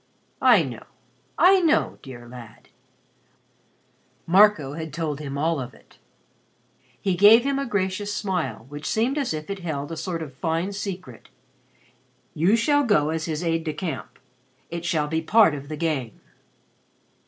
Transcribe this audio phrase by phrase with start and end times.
[0.41, 0.85] "I know,
[1.37, 2.69] I know, dear lad."
[4.25, 5.99] Marco had told him all of it.
[6.99, 10.33] He gave him a gracious smile which seemed as if it held a sort of
[10.33, 11.29] fine secret.
[12.33, 14.17] "You shall go as his aide de camp.
[14.71, 16.19] It shall be part of the game."